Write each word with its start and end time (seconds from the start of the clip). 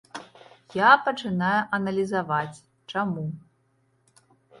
Я 0.77 0.91
пачынаю 1.07 1.59
аналізаваць, 1.77 2.61
чаму. 2.95 3.27